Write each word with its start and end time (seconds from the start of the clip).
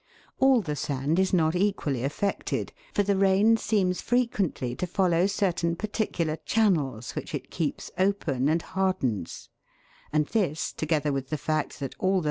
All 0.39 0.61
the 0.61 0.75
sand 0.75 1.19
is 1.19 1.31
not 1.31 1.55
equally 1.55 2.03
affected, 2.03 2.73
for 2.91 3.03
the 3.03 3.15
rain 3.15 3.55
seems 3.55 4.01
frequently 4.01 4.73
to 4.77 4.87
follow 4.87 5.27
certain 5.27 5.75
particular 5.75 6.37
channels 6.37 7.11
which 7.13 7.35
it 7.35 7.51
keeps 7.51 7.91
open 7.99 8.49
and 8.49 8.63
hardens, 8.63 9.49
and 10.11 10.25
this, 10.25 10.73
together 10.73 11.13
with 11.13 11.29
the 11.29 11.37
fact 11.37 11.73
that 11.73 11.75
all 11.75 11.77
the 11.77 11.77
144 11.77 11.77
THE 11.77 11.85
WORLD'S 11.85 12.01
LUMBER 12.01 12.15
ROOM. 12.15 12.19